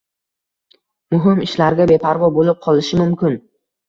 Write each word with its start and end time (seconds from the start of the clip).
muhim 1.15 1.41
ishlarga 1.47 1.87
beparvo 1.91 2.31
bo‘lib 2.39 2.63
qolishi 2.65 2.99
mumkin. 3.03 3.37